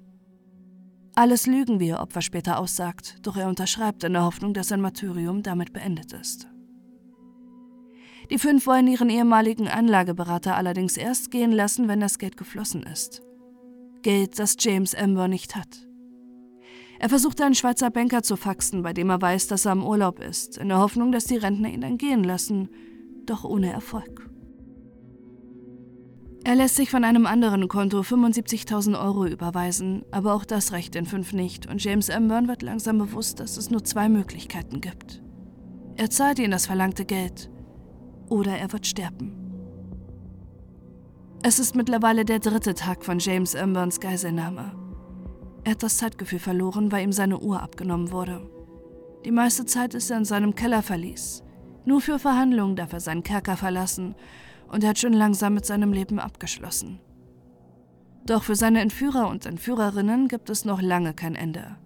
Alles 1.14 1.46
Lügen, 1.46 1.80
wie 1.80 1.90
ihr 1.90 2.00
Opfer 2.00 2.22
später 2.22 2.58
aussagt, 2.58 3.18
doch 3.22 3.36
er 3.36 3.50
unterschreibt 3.50 4.04
in 4.04 4.14
der 4.14 4.24
Hoffnung, 4.24 4.54
dass 4.54 4.70
sein 4.70 4.82
Martyrium 4.82 5.44
damit 5.44 5.74
beendet 5.74 6.14
ist. 6.14 6.48
Die 8.30 8.38
fünf 8.38 8.66
wollen 8.66 8.88
ihren 8.88 9.10
ehemaligen 9.10 9.68
Anlageberater 9.68 10.56
allerdings 10.56 10.96
erst 10.96 11.32
gehen 11.32 11.52
lassen, 11.52 11.90
wenn 11.90 12.00
das 12.00 12.18
Geld 12.18 12.38
geflossen 12.38 12.84
ist. 12.84 13.22
Geld, 14.04 14.40
das 14.40 14.56
James 14.58 14.96
Amber 14.96 15.28
nicht 15.28 15.56
hat. 15.56 15.86
Er 16.98 17.10
versucht 17.10 17.42
einen 17.42 17.56
Schweizer 17.56 17.90
Banker 17.90 18.24
zu 18.24 18.38
faxen, 18.38 18.82
bei 18.82 18.94
dem 18.94 19.10
er 19.10 19.22
weiß, 19.22 19.48
dass 19.48 19.66
er 19.66 19.74
im 19.74 19.84
Urlaub 19.84 20.20
ist, 20.20 20.58
in 20.58 20.70
der 20.70 20.78
Hoffnung, 20.78 21.12
dass 21.12 21.26
die 21.26 21.38
Rentner 21.38 21.70
ihn 21.70 21.82
dann 21.82 21.98
gehen 21.98 22.24
lassen, 22.24 22.70
doch 23.26 23.44
ohne 23.44 23.74
Erfolg. 23.74 24.31
Er 26.44 26.56
lässt 26.56 26.76
sich 26.76 26.90
von 26.90 27.04
einem 27.04 27.28
anderen 27.28 27.68
Konto 27.68 28.00
75.000 28.00 29.00
Euro 29.00 29.28
überweisen, 29.28 30.04
aber 30.10 30.34
auch 30.34 30.44
das 30.44 30.72
reicht 30.72 30.96
den 30.96 31.06
fünf 31.06 31.34
nicht 31.34 31.68
und 31.68 31.84
James 31.84 32.10
Amburn 32.10 32.48
wird 32.48 32.64
langsam 32.64 32.98
bewusst, 32.98 33.40
dass 33.40 33.58
es 33.58 33.70
nur 33.70 33.84
zwei 33.84 34.10
Möglichkeiten 34.10 34.82
gibt. 34.82 35.22
Er 35.98 36.10
zahlt 36.10 36.40
ihnen 36.40 36.50
das 36.50 36.66
verlangte 36.66 37.06
Geld 37.06 37.52
oder 38.28 38.58
er 38.58 38.74
wird 38.74 38.88
sterben. 38.88 39.38
Es 41.44 41.60
ist 41.60 41.76
mittlerweile 41.76 42.26
der 42.26 42.40
dritte 42.40 42.74
Tag 42.74 43.06
von 43.06 43.20
James 43.20 43.56
Amburns 43.56 44.00
Geiselnahme. 44.00 44.72
Er 45.64 45.74
hat 45.74 45.84
das 45.84 45.98
Zeitgefühl 45.98 46.40
verloren, 46.40 46.92
weil 46.92 47.04
ihm 47.04 47.12
seine 47.12 47.40
Uhr 47.40 47.62
abgenommen 47.62 48.12
wurde. 48.12 48.50
Die 49.26 49.32
meiste 49.32 49.66
Zeit 49.66 49.94
ist 49.94 50.10
er 50.10 50.18
in 50.18 50.26
seinem 50.26 50.56
Keller 50.56 50.82
verließ. 50.82 51.44
Nur 51.86 52.02
für 52.02 52.18
Verhandlungen 52.18 52.76
darf 52.76 52.94
er 52.94 53.00
seinen 53.00 53.22
Kerker 53.22 53.58
verlassen 53.58 54.16
und 54.72 54.84
er 54.84 54.92
hat 54.92 55.00
schon 55.00 55.14
langsam 55.14 55.54
mit 55.54 55.66
seinem 55.66 55.94
Leben 55.94 56.20
abgeschlossen. 56.20 57.00
Doch 58.26 58.44
für 58.44 58.56
seine 58.56 58.82
Entführer 58.82 59.28
und 59.28 59.46
Entführerinnen 59.46 60.28
gibt 60.28 60.50
es 60.50 60.66
noch 60.66 60.82
lange 60.82 61.14
kein 61.14 61.36
Ende. 61.36 61.78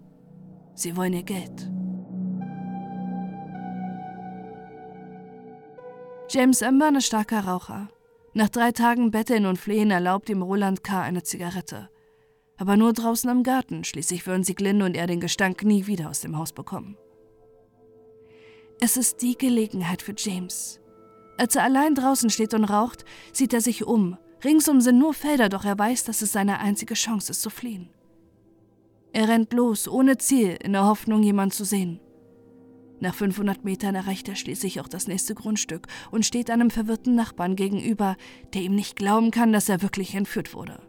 Sie 0.74 0.96
wollen 0.96 1.14
ihr 1.14 1.22
Geld. 1.22 1.70
James 6.28 6.60
Ember 6.62 6.90
ist 6.96 7.06
starker 7.06 7.40
Raucher. 7.40 7.88
Nach 8.34 8.48
drei 8.48 8.72
Tagen 8.72 9.10
Betteln 9.10 9.46
und 9.46 9.58
Flehen 9.58 9.90
erlaubt 9.90 10.28
ihm 10.28 10.42
Roland 10.42 10.84
K. 10.84 11.02
eine 11.02 11.22
Zigarette 11.22 11.88
aber 12.56 12.76
nur 12.76 12.92
draußen 12.92 13.30
im 13.30 13.42
Garten, 13.42 13.84
schließlich 13.84 14.26
würden 14.26 14.44
Sieglinde 14.44 14.84
und 14.84 14.96
er 14.96 15.06
den 15.06 15.20
Gestank 15.20 15.62
nie 15.62 15.86
wieder 15.86 16.08
aus 16.10 16.20
dem 16.20 16.38
Haus 16.38 16.52
bekommen. 16.52 16.96
Es 18.80 18.96
ist 18.96 19.22
die 19.22 19.36
Gelegenheit 19.36 20.02
für 20.02 20.14
James. 20.16 20.80
Als 21.38 21.56
er 21.56 21.64
allein 21.64 21.94
draußen 21.94 22.30
steht 22.30 22.54
und 22.54 22.64
raucht, 22.64 23.04
sieht 23.32 23.52
er 23.52 23.60
sich 23.60 23.84
um. 23.84 24.16
Ringsum 24.44 24.80
sind 24.80 24.98
nur 24.98 25.14
Felder, 25.14 25.48
doch 25.48 25.64
er 25.64 25.78
weiß, 25.78 26.04
dass 26.04 26.22
es 26.22 26.32
seine 26.32 26.60
einzige 26.60 26.94
Chance 26.94 27.32
ist 27.32 27.42
zu 27.42 27.50
fliehen. 27.50 27.88
Er 29.12 29.28
rennt 29.28 29.52
los, 29.52 29.88
ohne 29.88 30.18
Ziel, 30.18 30.58
in 30.62 30.72
der 30.72 30.86
Hoffnung, 30.86 31.22
jemanden 31.22 31.52
zu 31.52 31.64
sehen. 31.64 32.00
Nach 33.00 33.14
500 33.14 33.64
Metern 33.64 33.94
erreicht 33.94 34.28
er 34.28 34.36
schließlich 34.36 34.80
auch 34.80 34.88
das 34.88 35.06
nächste 35.06 35.34
Grundstück 35.34 35.86
und 36.10 36.24
steht 36.24 36.50
einem 36.50 36.70
verwirrten 36.70 37.14
Nachbarn 37.14 37.56
gegenüber, 37.56 38.16
der 38.54 38.62
ihm 38.62 38.74
nicht 38.74 38.96
glauben 38.96 39.30
kann, 39.30 39.52
dass 39.52 39.68
er 39.68 39.82
wirklich 39.82 40.14
entführt 40.14 40.54
wurde. 40.54 40.80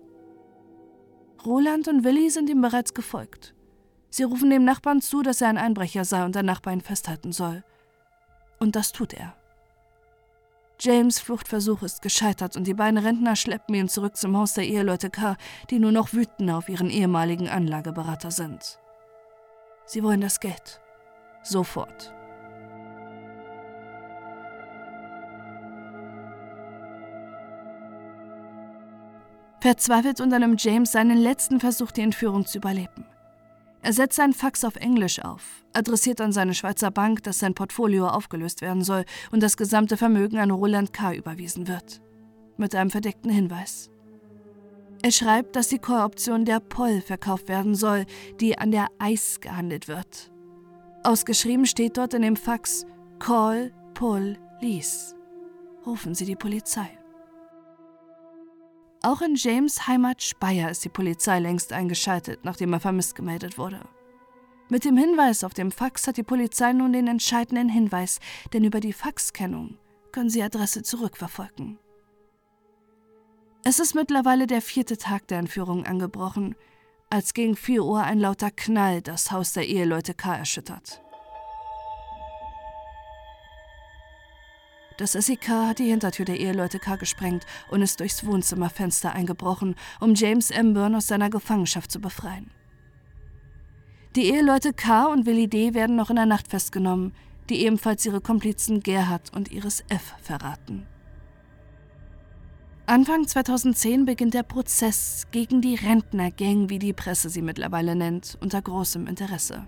Roland 1.46 1.88
und 1.88 2.04
Willi 2.04 2.30
sind 2.30 2.50
ihm 2.50 2.62
bereits 2.62 2.94
gefolgt. 2.94 3.54
Sie 4.10 4.24
rufen 4.24 4.50
dem 4.50 4.66
Nachbarn 4.66 5.02
zu, 5.02 5.22
dass 5.22 5.42
er 5.42 5.50
ein 5.50 5.58
Einbrecher 5.58 6.04
sei 6.04 6.26
und 6.26 6.36
der 6.36 6.44
Nachbar 6.44 6.74
ihn 6.74 6.82
festhalten 6.82 7.32
soll. 7.32 7.64
Und 8.60 8.76
das 8.76 8.92
tut 8.92 9.14
er. 9.14 9.37
James' 10.80 11.20
Fluchtversuch 11.20 11.82
ist 11.82 12.04
gescheitert 12.04 12.56
und 12.56 12.68
die 12.68 12.76
beiden 12.76 13.00
Rentner 13.00 13.36
schleppen 13.36 13.74
ihn 13.74 13.90
zurück 13.90 14.16
zum 14.16 14.38
Haus 14.38 14.54
der 14.54 14.66
Eheleute 14.66 15.10
K., 15.10 15.36
die 15.72 15.80
nur 15.80 15.92
noch 15.92 16.14
wütender 16.14 16.58
auf 16.58 16.70
ihren 16.70 16.92
ehemaligen 16.92 17.50
Anlageberater 17.50 18.30
sind. 18.30 18.80
Sie 19.86 20.04
wollen 20.04 20.22
das 20.22 20.40
Geld. 20.40 20.82
Sofort. 21.42 22.14
Verzweifelt 29.60 30.22
unternimmt 30.22 30.64
James 30.64 30.92
seinen 30.92 31.18
letzten 31.18 31.60
Versuch, 31.60 31.92
die 31.92 32.02
Entführung 32.02 32.46
zu 32.46 32.60
überleben. 32.60 33.06
Er 33.82 33.94
setzt 33.94 34.18
seinen 34.18 34.34
Fax 34.34 34.64
auf 34.64 34.76
Englisch 34.76 35.20
auf, 35.20 35.64
adressiert 35.74 36.20
an 36.20 36.32
seine 36.32 36.54
Schweizer 36.54 36.92
Bank, 36.92 37.24
dass 37.24 37.40
sein 37.40 37.54
Portfolio 37.54 38.08
aufgelöst 38.08 38.62
werden 38.62 38.84
soll 38.84 39.06
und 39.32 39.42
das 39.42 39.56
gesamte 39.56 39.98
Vermögen 39.98 40.40
an 40.40 40.52
Roland 40.52 40.94
K. 40.94 41.14
überwiesen 41.14 41.68
wird. 41.68 42.02
Mit 42.58 42.74
einem 42.76 42.90
verdeckten 42.90 43.32
Hinweis. 43.32 43.90
Er 45.04 45.12
schreibt, 45.12 45.56
dass 45.56 45.68
die 45.68 45.78
Call-Option 45.78 46.44
der 46.44 46.60
Poll 46.60 47.02
verkauft 47.02 47.48
werden 47.50 47.76
soll, 47.76 48.06
die 48.40 48.58
an 48.58 48.72
der 48.72 48.88
Eis 48.98 49.40
gehandelt 49.40 49.88
wird. 49.88 50.32
Ausgeschrieben 51.04 51.66
steht 51.66 51.98
dort 51.98 52.14
in 52.16 52.24
dem 52.24 52.36
Fax 52.36 52.86
Call, 53.20 53.72
Pull, 53.94 54.38
Lease. 54.60 55.16
Rufen 55.86 56.16
Sie 56.16 56.26
die 56.26 56.36
Polizei. 56.36 56.97
Auch 59.08 59.22
in 59.22 59.36
James 59.36 59.88
Heimat 59.88 60.22
Speyer 60.22 60.70
ist 60.70 60.84
die 60.84 60.90
Polizei 60.90 61.40
längst 61.40 61.72
eingeschaltet, 61.72 62.42
nachdem 62.44 62.74
er 62.74 62.82
vermisst 62.82 63.16
gemeldet 63.16 63.58
wurde. 63.58 63.80
Mit 64.68 64.84
dem 64.84 64.98
Hinweis 64.98 65.46
auf 65.46 65.54
dem 65.54 65.72
Fax 65.72 66.08
hat 66.08 66.18
die 66.18 66.24
Polizei 66.24 66.74
nun 66.74 66.92
den 66.92 67.08
entscheidenden 67.08 67.70
Hinweis, 67.70 68.20
denn 68.52 68.66
über 68.66 68.82
die 68.82 68.92
Faxkennung 68.92 69.78
können 70.12 70.30
sie 70.30 70.44
Adresse 70.44 70.84
zurückverfolgen. 70.84 71.80
Es 73.64 73.80
ist 73.80 73.96
mittlerweile 73.96 74.46
der 74.46 74.62
vierte 74.62 74.98
Tag 74.98 75.26
der 75.30 75.40
Entführung 75.40 75.86
angebrochen, 75.86 76.58
als 77.10 77.34
gegen 77.34 77.56
4 77.56 77.86
Uhr 77.86 78.04
ein 78.04 78.20
lauter 78.20 78.52
Knall 78.52 79.02
das 79.02 79.32
Haus 79.32 79.54
der 79.54 79.70
Eheleute 79.70 80.16
K. 80.16 80.36
erschüttert. 80.36 81.02
Das 84.98 85.12
SEK 85.12 85.48
hat 85.50 85.78
die 85.78 85.90
Hintertür 85.90 86.26
der 86.26 86.40
Eheleute 86.40 86.80
K. 86.80 86.96
gesprengt 86.96 87.46
und 87.70 87.84
ist 87.84 88.00
durchs 88.00 88.26
Wohnzimmerfenster 88.26 89.14
eingebrochen, 89.14 89.76
um 90.00 90.16
James 90.16 90.50
M. 90.50 90.74
Byrne 90.74 90.98
aus 90.98 91.08
seiner 91.08 91.30
Gefangenschaft 91.30 91.92
zu 91.92 92.02
befreien. 92.02 92.50
Die 94.16 94.32
Eheleute 94.34 94.74
K. 94.74 95.06
und 95.06 95.28
Willi 95.28 95.48
D. 95.48 95.76
werden 95.76 95.96
noch 95.96 96.10
in 96.10 96.16
der 96.16 96.26
Nacht 96.26 96.48
festgenommen, 96.48 97.14
die 97.50 97.64
ebenfalls 97.64 98.04
ihre 98.08 98.22
Komplizen 98.22 98.82
Gerhard 98.82 99.32
und 99.36 99.52
Iris 99.52 99.84
F. 99.90 100.16
verraten. 100.20 100.88
Anfang 102.88 103.28
2010 103.28 104.06
beginnt 104.06 104.34
der 104.34 104.44
Prozess 104.44 105.28
gegen 105.30 105.62
die 105.62 105.76
Rentnergang, 105.76 106.70
wie 106.70 106.80
die 106.80 106.94
Presse 106.94 107.30
sie 107.30 107.44
mittlerweile 107.44 107.96
nennt, 107.96 108.38
unter 108.42 108.62
großem 108.62 109.06
Interesse. 109.06 109.68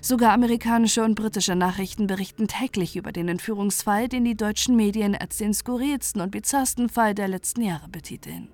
Sogar 0.00 0.32
amerikanische 0.32 1.02
und 1.02 1.16
britische 1.16 1.56
Nachrichten 1.56 2.06
berichten 2.06 2.46
täglich 2.46 2.96
über 2.96 3.10
den 3.10 3.28
Entführungsfall, 3.28 4.08
den 4.08 4.24
die 4.24 4.36
deutschen 4.36 4.76
Medien 4.76 5.16
als 5.16 5.38
den 5.38 5.52
skurrilsten 5.52 6.20
und 6.20 6.30
bizarrsten 6.30 6.88
Fall 6.88 7.14
der 7.14 7.28
letzten 7.28 7.62
Jahre 7.62 7.88
betiteln. 7.88 8.48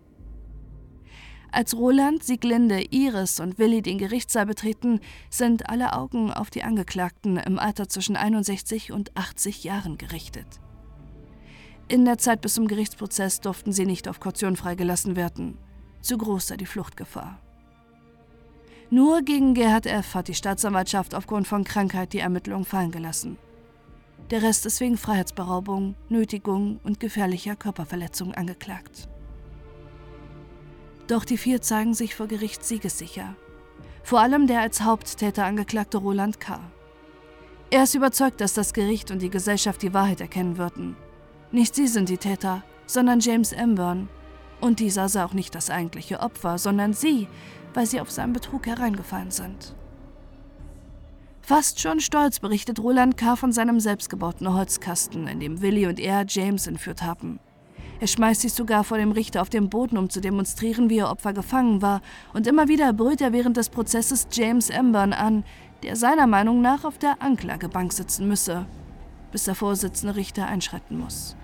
Als 1.53 1.77
Roland, 1.77 2.25
Sieglinde, 2.25 2.83
Iris 2.91 3.39
und 3.39 3.59
Willi 3.59 3.81
den 3.81 3.99
Gerichtssaal 3.99 4.47
betreten, 4.47 4.99
sind 5.31 5.69
alle 5.71 5.93
Augen 5.93 6.33
auf 6.33 6.51
die 6.51 6.65
Angeklagten 6.65 7.37
im 7.37 7.61
Alter 7.61 7.89
zwischen 7.89 8.17
61 8.17 8.91
und 8.91 9.17
80 9.17 9.63
Jahren 9.63 9.97
gerichtet. 9.97 10.49
In 11.87 12.05
der 12.07 12.19
Zeit 12.19 12.41
bis 12.41 12.55
zum 12.55 12.67
Gerichtsprozess 12.67 13.41
durften 13.41 13.73
sie 13.73 13.87
nicht 13.87 14.09
auf 14.09 14.19
Kaution 14.19 14.57
freigelassen 14.57 15.15
werden. 15.15 15.59
Zu 16.01 16.19
groß 16.19 16.49
sei 16.49 16.57
die 16.57 16.67
Fluchtgefahr. 16.67 17.44
Nur 18.95 19.23
gegen 19.23 19.55
Gerhard 19.55 19.87
F. 19.87 20.15
hat 20.15 20.29
die 20.29 20.35
Staatsanwaltschaft 20.35 21.17
aufgrund 21.17 21.49
von 21.49 21.65
Krankheit 21.65 22.13
die 22.13 22.21
Ermittlungen 22.21 22.65
fallen 22.65 22.93
gelassen. 22.93 23.39
Der 24.31 24.43
Rest 24.43 24.67
ist 24.67 24.79
wegen 24.79 24.97
Freiheitsberaubung, 24.97 25.97
Nötigung 26.09 26.79
und 26.85 27.01
gefährlicher 27.01 27.57
Körperverletzung 27.57 28.35
angeklagt. 28.35 29.09
Doch 31.09 31.25
die 31.25 31.39
vier 31.39 31.61
zeigen 31.61 31.95
sich 31.95 32.15
vor 32.15 32.29
Gericht 32.29 32.65
siegessicher. 32.65 33.35
Vor 34.05 34.21
allem 34.21 34.47
der 34.47 34.61
als 34.61 34.83
Haupttäter 34.83 35.45
angeklagte 35.45 35.99
Roland 35.99 36.39
K. 36.39 36.61
Er 37.71 37.83
ist 37.83 37.97
überzeugt, 37.97 38.41
dass 38.41 38.55
das 38.55 38.75
Gericht 38.75 39.11
und 39.11 39.23
die 39.23 39.31
Gesellschaft 39.31 39.83
die 39.83 39.93
Wahrheit 39.93 40.21
erkennen 40.21 40.57
würden. 40.57 40.95
Nicht 41.51 41.75
sie 41.75 41.89
sind 41.89 42.11
die 42.11 42.19
Täter, 42.19 42.63
sondern 42.87 43.19
James 43.19 43.51
Emburn. 43.51 44.09
Und 44.65 44.81
dieser 44.81 45.11
sah 45.11 45.27
auch 45.27 45.35
nicht 45.35 45.55
das 45.55 45.69
eigentliche 45.69 46.21
Opfer, 46.21 46.57
sondern 46.57 46.95
sie, 46.95 47.29
weil 47.75 47.85
sie 47.85 48.01
auf 48.01 48.11
seinen 48.11 48.33
Betrug 48.33 48.67
hereingefallen 48.67 49.31
sind. 49.31 49.75
Fast 51.43 51.81
schon 51.81 52.01
stolz 52.01 52.41
berichtet 52.41 52.79
Roland 52.79 53.19
K. 53.19 53.37
von 53.37 53.53
seinem 53.53 53.79
selbstgebauten 53.79 54.51
Holzkasten, 54.55 55.27
in 55.27 55.39
dem 55.39 55.61
Willi 55.61 55.87
und 55.87 56.01
er 56.01 56.25
James 56.27 56.67
entführt 56.67 57.03
haben. 57.03 57.41
Er 58.01 58.07
schmeißt 58.07 58.41
sich 58.41 58.55
sogar 58.55 58.85
vor 58.85 58.97
dem 58.97 59.13
Richter 59.13 59.43
auf 59.43 59.51
den 59.51 59.69
Boden, 59.69 59.99
um 59.99 60.09
zu 60.09 60.23
demonstrieren, 60.23 60.89
wie 60.89 60.97
ihr 60.97 61.11
Opfer 61.11 61.35
gefangen 61.35 61.83
war, 61.83 62.01
und 62.33 62.47
immer 62.47 62.67
wieder 62.67 62.95
brüllt 62.95 63.21
er 63.21 63.35
während 63.35 63.59
des 63.59 63.69
Prozesses 63.69 64.29
James 64.33 64.71
Emburn 64.71 65.13
an, 65.13 65.45
der 65.83 65.95
seiner 65.95 66.27
Meinung 66.27 66.63
nach 66.63 66.85
auf 66.85 66.97
der 66.97 67.21
Anklagebank 67.21 67.93
sitzen 67.93 68.27
müsse, 68.29 68.65
bis 69.31 69.45
der 69.45 69.57
Vorsitzende 69.57 70.17
Richter 70.17 70.47
einschreiten 70.47 70.99
muss. 70.99 71.37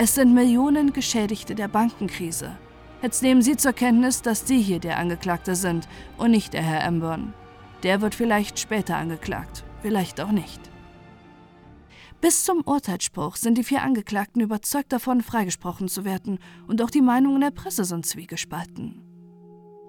Es 0.00 0.14
sind 0.14 0.32
Millionen 0.32 0.92
Geschädigte 0.92 1.56
der 1.56 1.66
Bankenkrise. 1.66 2.56
Jetzt 3.02 3.20
nehmen 3.20 3.42
Sie 3.42 3.56
zur 3.56 3.72
Kenntnis, 3.72 4.22
dass 4.22 4.46
Sie 4.46 4.62
hier 4.62 4.78
der 4.78 4.96
Angeklagte 4.96 5.56
sind 5.56 5.88
und 6.18 6.30
nicht 6.30 6.52
der 6.52 6.62
Herr 6.62 6.84
Emburn. 6.84 7.34
Der 7.82 8.00
wird 8.00 8.14
vielleicht 8.14 8.60
später 8.60 8.96
angeklagt, 8.96 9.64
vielleicht 9.82 10.20
auch 10.20 10.30
nicht. 10.30 10.60
Bis 12.20 12.44
zum 12.44 12.62
Urteilsspruch 12.64 13.34
sind 13.34 13.58
die 13.58 13.64
vier 13.64 13.82
Angeklagten 13.82 14.40
überzeugt 14.40 14.92
davon, 14.92 15.20
freigesprochen 15.20 15.88
zu 15.88 16.04
werden, 16.04 16.38
und 16.68 16.80
auch 16.80 16.90
die 16.90 17.02
Meinungen 17.02 17.40
der 17.40 17.50
Presse 17.50 17.84
sind 17.84 18.06
zwiegespalten. 18.06 19.07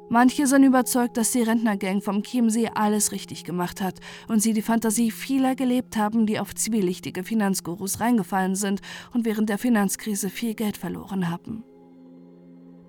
Manche 0.10 0.48
sind 0.48 0.64
überzeugt, 0.64 1.18
dass 1.18 1.32
die 1.32 1.44
Rentnergang 1.44 2.02
vom 2.02 2.24
Chiemsee 2.24 2.72
alles 2.74 3.12
richtig 3.12 3.44
gemacht 3.44 3.80
hat 3.80 4.00
und 4.28 4.42
sie 4.42 4.54
die 4.54 4.64
Fantasie 4.64 5.12
vieler 5.12 5.56
gelebt 5.56 5.98
haben, 5.98 6.26
die 6.26 6.40
auf 6.40 6.56
zwielichtige 6.56 7.24
Finanzgurus 7.24 8.00
reingefallen 8.00 8.56
sind 8.56 8.82
und 9.14 9.26
während 9.26 9.50
der 9.50 9.60
Finanzkrise 9.60 10.30
viel 10.30 10.56
Geld 10.56 10.78
verloren 10.78 11.30
haben. 11.30 11.64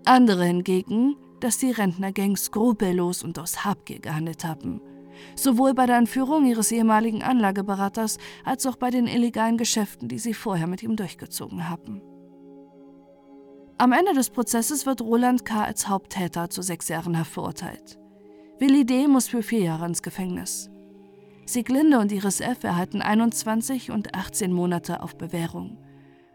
Andere 0.06 0.46
hingegen, 0.46 1.16
dass 1.40 1.58
die 1.58 1.70
Rentnergang 1.70 2.36
skrupellos 2.36 3.22
und 3.22 3.38
aus 3.38 3.64
Habgier 3.64 4.00
gehandelt 4.00 4.44
haben 4.44 4.80
sowohl 5.34 5.74
bei 5.74 5.86
der 5.86 5.98
Entführung 5.98 6.46
ihres 6.46 6.72
ehemaligen 6.72 7.22
Anlageberaters 7.22 8.18
als 8.44 8.66
auch 8.66 8.76
bei 8.76 8.90
den 8.90 9.06
illegalen 9.06 9.58
Geschäften, 9.58 10.08
die 10.08 10.18
sie 10.18 10.34
vorher 10.34 10.66
mit 10.66 10.82
ihm 10.82 10.96
durchgezogen 10.96 11.68
haben. 11.68 12.00
Am 13.80 13.92
Ende 13.92 14.12
des 14.12 14.28
Prozesses 14.28 14.84
wird 14.84 15.00
Roland 15.00 15.46
K. 15.46 15.64
als 15.64 15.88
Haupttäter 15.88 16.50
zu 16.50 16.60
sechs 16.60 16.88
Jahren 16.88 17.18
Haft 17.18 17.32
verurteilt. 17.32 17.98
Willi 18.58 18.84
D. 18.84 19.08
muss 19.08 19.26
für 19.26 19.42
vier 19.42 19.60
Jahre 19.60 19.86
ins 19.86 20.02
Gefängnis. 20.02 20.68
Sieglinde 21.46 21.98
und 21.98 22.12
Iris 22.12 22.42
F. 22.42 22.62
erhalten 22.62 23.00
21 23.00 23.90
und 23.90 24.14
18 24.14 24.52
Monate 24.52 25.02
auf 25.02 25.16
Bewährung. 25.16 25.78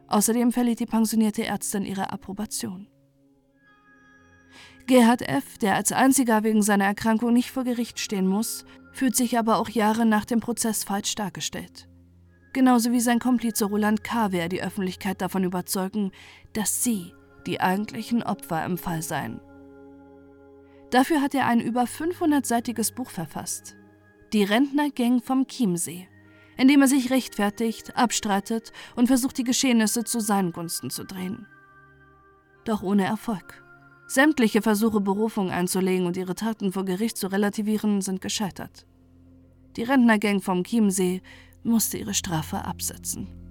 Außerdem 0.07 0.53
verliert 0.53 0.79
die 0.79 0.87
pensionierte 0.87 1.45
Ärztin 1.45 1.85
ihre 1.85 2.11
Approbation. 2.11 2.87
Gerhard 4.87 5.21
F., 5.21 5.59
der 5.59 5.75
als 5.75 5.91
einziger 5.91 6.43
wegen 6.43 6.63
seiner 6.63 6.85
Erkrankung 6.85 7.31
nicht 7.31 7.51
vor 7.51 7.63
Gericht 7.63 7.99
stehen 7.99 8.27
muss, 8.27 8.65
fühlt 8.91 9.15
sich 9.15 9.37
aber 9.37 9.57
auch 9.57 9.69
Jahre 9.69 10.07
nach 10.07 10.25
dem 10.25 10.39
Prozess 10.39 10.83
falsch 10.83 11.13
dargestellt. 11.13 11.87
Genauso 12.53 12.91
wie 12.91 13.01
sein 13.01 13.19
Komplize 13.19 13.65
Roland 13.65 14.03
K. 14.03 14.31
will 14.31 14.39
er 14.39 14.49
die 14.49 14.63
Öffentlichkeit 14.63 15.21
davon 15.21 15.43
überzeugen, 15.43 16.11
dass 16.53 16.83
sie 16.83 17.13
die 17.47 17.61
eigentlichen 17.61 18.23
Opfer 18.23 18.65
im 18.65 18.77
Fall 18.77 19.01
seien. 19.01 19.39
Dafür 20.91 21.21
hat 21.21 21.33
er 21.33 21.47
ein 21.47 21.59
über 21.59 21.83
500-seitiges 21.83 22.93
Buch 22.93 23.09
verfasst. 23.09 23.75
Die 24.33 24.43
Rentnergang 24.43 25.21
vom 25.21 25.47
Chiemsee, 25.47 26.07
in 26.57 26.67
dem 26.67 26.81
er 26.81 26.87
sich 26.87 27.09
rechtfertigt, 27.09 27.95
abstreitet 27.95 28.71
und 28.95 29.07
versucht, 29.07 29.37
die 29.37 29.43
Geschehnisse 29.43 30.03
zu 30.03 30.19
seinen 30.19 30.51
Gunsten 30.51 30.89
zu 30.89 31.03
drehen. 31.03 31.47
Doch 32.63 32.81
ohne 32.81 33.05
Erfolg. 33.05 33.61
Sämtliche 34.07 34.61
Versuche, 34.61 35.01
Berufung 35.01 35.49
einzulegen 35.49 36.05
und 36.05 36.15
ihre 36.15 36.35
Taten 36.35 36.71
vor 36.71 36.85
Gericht 36.85 37.17
zu 37.17 37.27
relativieren, 37.27 38.01
sind 38.01 38.21
gescheitert. 38.21 38.85
Die 39.75 39.83
Rentnergang 39.83 40.41
vom 40.41 40.63
Chiemsee 40.63 41.21
musste 41.63 41.97
ihre 41.97 42.13
Strafe 42.13 42.63
absetzen. 42.63 43.44